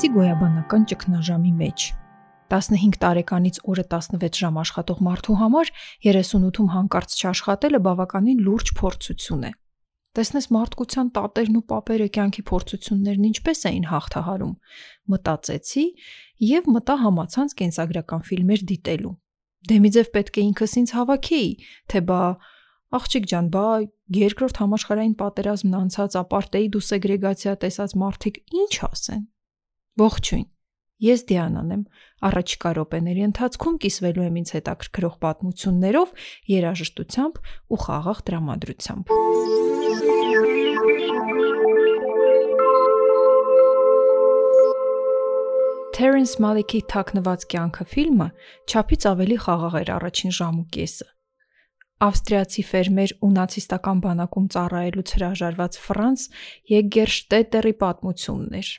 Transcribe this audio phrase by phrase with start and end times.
[0.00, 1.82] հայտնվեցի գոյաբանական ճգնաժամի մեջ։
[2.52, 5.70] 15 տարեկանից օրը 16 ժամ աշխատող մարդու համար
[6.08, 9.50] 38-ում հանկարծ չաշխատելը բավականին լուրջ փորձություն է։
[10.16, 14.54] Տեսնես մարդկության տատերն ու պապերը կյանքի փորձություններն ինչպես էին հաղթահարում։
[15.12, 15.84] Մտածեցի
[16.48, 19.12] եւ մտա համացանց կենսագրական ֆիլմեր դիտելու։
[19.68, 21.50] Դեմիձև պետք է ինքս ինձ հավաքեի,
[21.92, 22.22] թե բա
[22.96, 23.66] աղջիկ ջան, բա
[24.16, 29.28] երկրորդ համաշխարհային պատերազմն անցած ապարտեիդ ու սեգրեգացիա տեսած մարդիկ ինչ ասեն։
[30.00, 30.46] Ողջույն։
[31.04, 31.80] Ես Դիանան եմ։
[32.28, 36.14] Առաջիկա րոպեների ընթացքում կիսվելու եմ ինձ հետաքրքրող պատմություններով,
[36.52, 37.40] երաժշտությամբ
[37.76, 39.12] ու խաղաղ տրամադրությամբ։
[46.00, 48.28] Terence Malick-ի Թաքնված կյանքը ֆիլմը
[48.72, 51.08] չափից ավելի խաղաղ էր առաջին ժամուկեսը։
[52.08, 56.22] Ավստրիացի ֆերմեր ու նացիստական բանակում ծառայելուց հրաժարված Ֆրանց
[56.72, 58.70] Եգերշտետերի պատմությունն էր։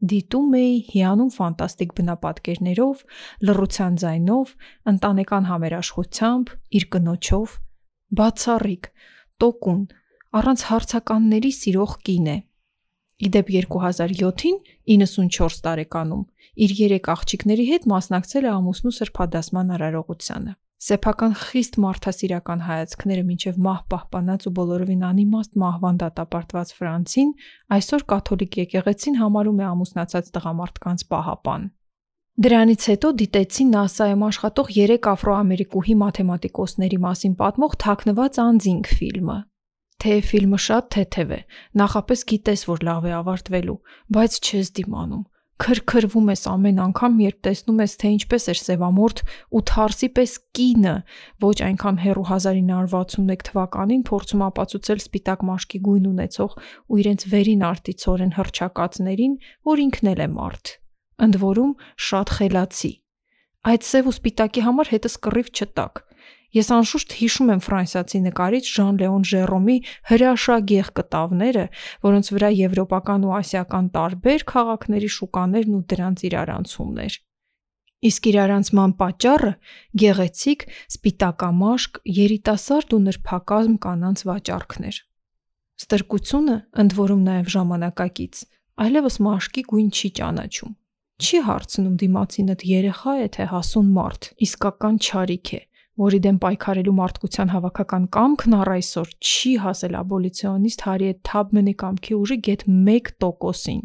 [0.00, 3.00] Դիտում էի հիանում ֆանտաստիկ բնապատկերներով,
[3.44, 4.52] լռության ձայնով,
[4.92, 7.56] ընտանեկան համերաշխությամբ, իր կնոջով,
[8.20, 8.88] բացառիկ,
[9.44, 9.82] տոկուն,
[10.40, 12.38] առանց հարցականների սիրող կին է։
[13.28, 14.56] Իդեպ 2007-ին
[14.96, 16.24] 94 տարեկանում
[16.64, 23.80] իր երեք աղջիկների հետ մասնակցել է ամուսնու սրբադասման արարողությանը։ Սեփական խիստ մարդասիրական հայացքները մինչև մահ
[23.92, 27.34] պահպանած ու բոլորովին անիմաստ մահվան դատապարտված Ֆրանցին
[27.76, 31.66] այսօր կաթոլիկ եկեղեցին համարում է ամուսնացած տղամարդկանց պահապան։
[32.40, 39.38] Դրանից հետո դիտեցի NASA-ում աշխատող 3 աֆրոամերիկուհի մաթեմատիկոսների մասին պատմող Թաքնված անձինք ֆիլմը։
[40.00, 41.40] Թե ֆիլմը շատ թեթև է,
[41.76, 43.78] նախապես գիտես, որ լավ է ավարտվելու,
[44.16, 45.24] բայց չես դիմանում
[45.60, 50.94] քրքրվում ես ամեն անգամ, երբ տեսնում ես, թե ինչպես էր Սևամորթ ու Թարսի պես կինը,
[51.44, 56.56] ոչ այնքան հեռու 1961 թվականին փորձում ապացուցել սպիտակ մաշկի գույն ունեցող
[56.90, 59.34] ու իրենց վերին արտիցորեն հրճակածներին,
[59.68, 60.74] որ ինքն էլ է մարդ։
[61.20, 61.72] Ընդ որում
[62.08, 62.92] շատ խելացի։
[63.60, 66.04] Այդ սև ու սպիտակի համար հետս կռիվ չտակ։
[66.50, 69.74] Ես անշուշտ հիշում եմ ֆրանսիացի նկարիչ Ժան-Լեոն Ժերոմի
[70.10, 71.66] հրաշագեղ կտավները,
[72.06, 77.18] որոնց վրա եվրոպական ու ասիական տարբեր քաղաքների շուկաներն ու դրանց իրարանցումներ։
[78.10, 79.52] Իսկ իրարանցման պատճառը
[80.02, 85.00] գեղեցիկ, սպիտակամաշկ, երիտասարդ ու նրբակազմ կանանց վաճառքն էր։
[85.80, 88.44] Ստրկությունը, ընդ որում նաև ժամանակակից,
[88.80, 90.76] այլևս մաշկի գույն չի ճանաչում։
[91.20, 95.60] Չի հարցնում դիմացինդ երեխա է թե հասուն մարդ, իսկական ճարիք է
[96.00, 102.38] որի դեմ պայքարելու մարդկության հավաքական կամքն առ այսօր չի հասել աբոլիցիոնիստ Հարիետ Թաբմենի կամքի ուժի
[102.46, 103.82] գետ 1%-ին։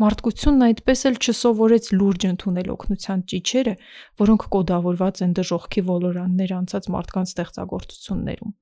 [0.00, 3.74] Մարդկությունն այդպես էլ չսովորեց լուրջ ընդունել օգնության ճիչերը,
[4.20, 8.54] որոնք կոդավորված են դժողքի ոլորաններ անցած մարդկանց ստեղծագործություններում։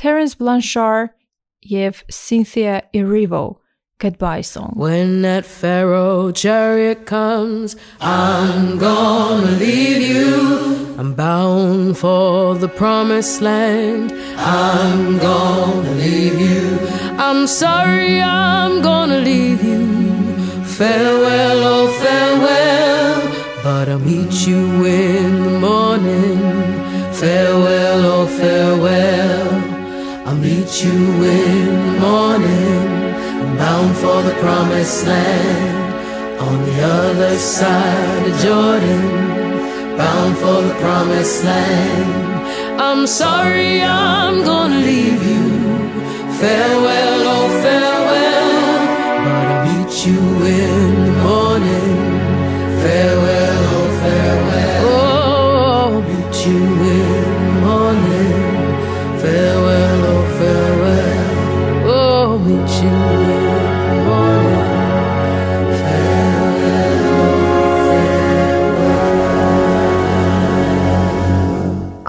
[0.00, 1.12] Terence Blanchard
[1.60, 3.60] եւ Cynthia Erivo
[4.02, 4.72] goodbye song.
[4.74, 10.81] When that Pharaoh chariot comes, I'm gonna leave you.
[11.02, 14.12] I'm bound for the promised land.
[14.36, 16.78] I'm gonna leave you.
[17.18, 19.82] I'm sorry, I'm gonna leave you.
[20.62, 23.18] Farewell, oh farewell.
[23.64, 26.38] But I'll meet you in the morning.
[27.14, 29.48] Farewell, oh farewell.
[30.24, 32.82] I'll meet you in the morning
[33.42, 39.31] I'm bound for the promised land on the other side of Jordan,
[40.02, 42.80] bound for the promised land.
[42.88, 45.44] I'm sorry I'm gonna leave you.
[46.40, 47.01] Farewell, farewell,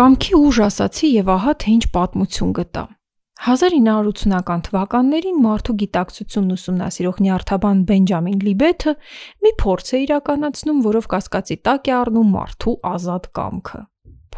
[0.00, 2.82] Կամքի ուժ ասացի եւ ահա թե ինչ պատմություն գտա։
[3.46, 8.94] 1980-ական թվականներին մարդու գիտակցությունն ուսումնասիրող նյարդաբան Բենջամին Լիբեթը
[9.44, 13.80] մի փորձ է իրականացնում, որով կասկածի տակ է առնում մարդու ազատ կամքը։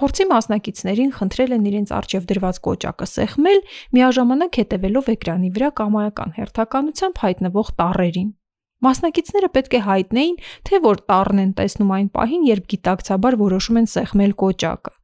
[0.03, 3.62] Փորձի մասնակիցներին խնդրել են իրենց արժև դրված կոճակը սեղմել,
[3.94, 8.32] միաժամանակ հետևելով էկրանի վրա կամայական հերթականությամբ հայտնվող տառերին։
[8.82, 10.35] Մասնակիցները պետք է հայտնեին,
[10.67, 14.97] թե որ տառն են տեսնում այն պահին, երբ գիտակցաբար որոշում են սեղմել կոճակը։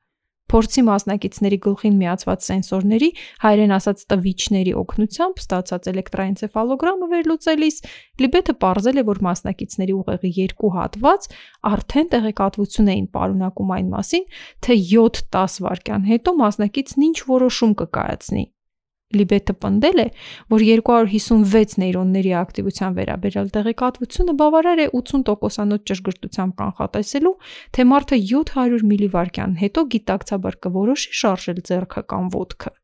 [0.49, 3.09] Փորձի մասնակիցների գլխին միացված սենսորների,
[3.45, 7.81] հայերեն ասած տվիչների օգնությամբ ստացած էլեկտրաենցեֆալոգրամը վերլուծելիս
[8.25, 11.29] Լիբեթը ողրզել է, որ մասնակիցների ուղեղի երկու հատված
[11.73, 14.29] արդեն տեղեկատվություն էին պարունակում այն մասին,
[14.65, 18.45] թե 7-10 վայրկյան հետո մասնակիցն ինչ որոշում կկայացնի։
[19.17, 20.05] Լիբետը պնդել է,
[20.53, 27.33] որ 256 նեյրոնների ակտիվության վերաբերյալ տեղեկատվությունը բավարար է 80%-անոց ճշգրտությամբ կանխատեսելու,
[27.73, 32.75] թե մարդը 700 միլիվարկյան հետո գիտակցաբար կորոշի շարժել ձեռքը կամ ոտքը։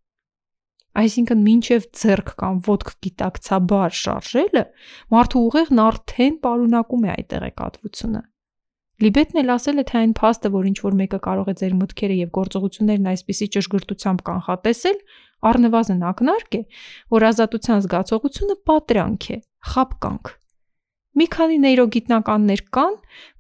[1.04, 4.68] Այսինքն մինչև ձեռք կամ ոտք գիտակցաբար շարժելը
[5.12, 8.22] մարդու ուղեղն արդեն պարունակում է այդ տեղեկատվությունը։
[9.02, 12.16] Լիբետն էլ ասել է, թե այն փաստը, որ ինչ որ մեկը կարող է ձեր մտքերը
[12.20, 15.00] եւ գործողություններն այսպիսի ճշգրտությամբ կանխատեսել,
[15.50, 16.62] առնվազն ակնարկ է,
[17.14, 19.38] որ ազատության զգացողությունը պատրանք է,
[19.74, 20.32] խապկանք։
[21.14, 22.94] Մի քանի նեյրոգիտնականներ կան,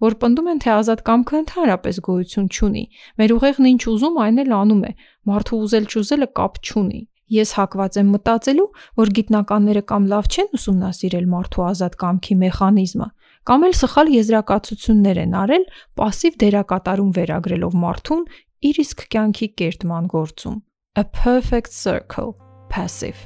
[0.04, 2.84] որ պնդում են, թե ազատ կամքը ընդհանրապես գոյություն չունի։
[3.18, 4.92] Մեր ուղեղն ինչ ուզում, այն էլ անում է։
[5.30, 7.00] Մարդու ուզել չուզելը կապ չունի։
[7.34, 8.68] Ես հակված եմ մտածելու,
[9.00, 13.08] որ գիտնականները կամ լավ չեն ուսումնասիրել մարդու ազատ կամքի մեխանիզմը,
[13.49, 15.65] կամ էլ սխալ եզրակացություններ են արել
[15.99, 18.23] пассив դերակատարում վերագրելով մարդուն
[18.69, 20.57] իր իսկ կյանքի կերտման գործում։
[20.99, 22.33] A perfect circle
[22.73, 23.19] passive։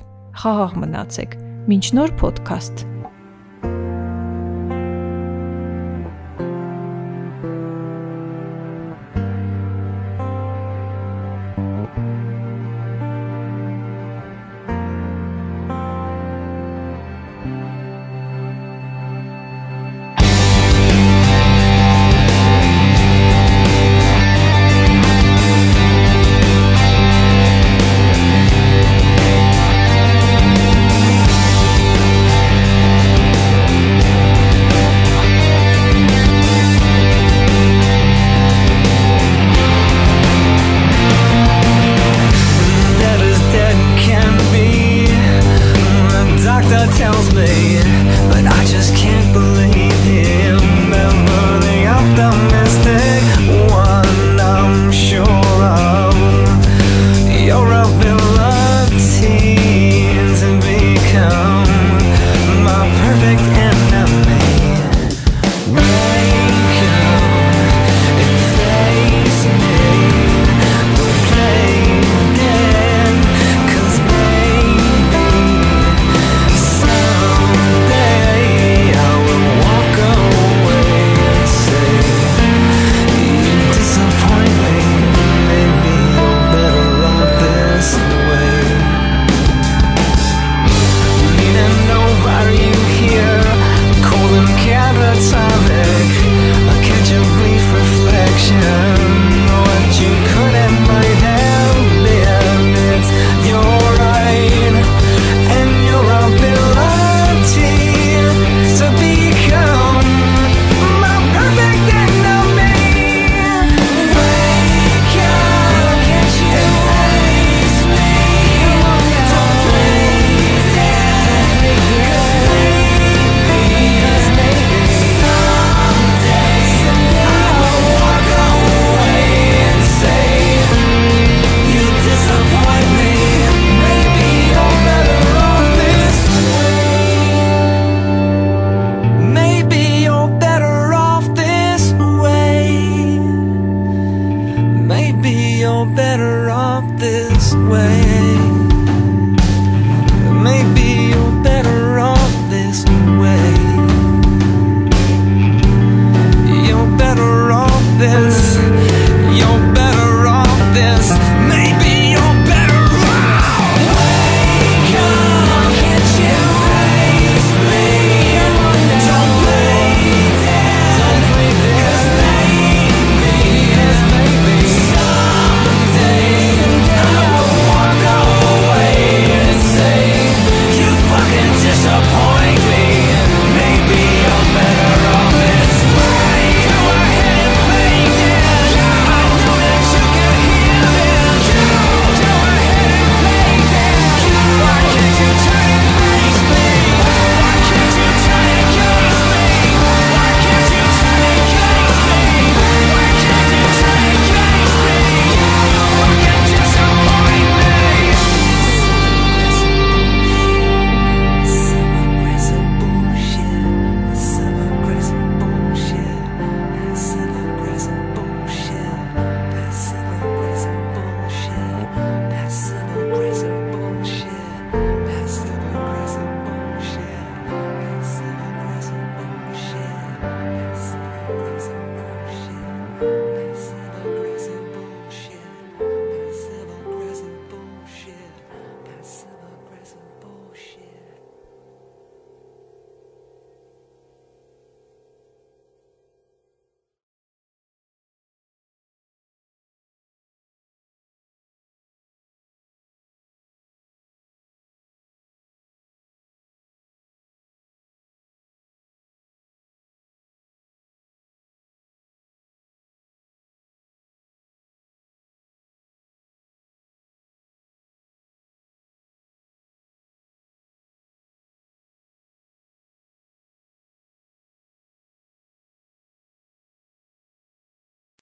[0.44, 1.38] Խաղաղ մնացեք։
[1.69, 2.86] Մինչ նոր ոդքասթ